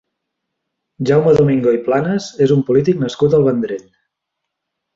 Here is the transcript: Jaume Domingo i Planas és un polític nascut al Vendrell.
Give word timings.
Jaume 1.09 1.33
Domingo 1.39 1.75
i 1.77 1.81
Planas 1.89 2.31
és 2.47 2.55
un 2.57 2.65
polític 2.71 2.99
nascut 3.05 3.39
al 3.41 3.47
Vendrell. 3.51 3.87